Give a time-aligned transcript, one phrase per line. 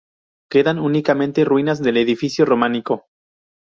[0.49, 3.05] Quedan únicamente ruinas del edificio románico.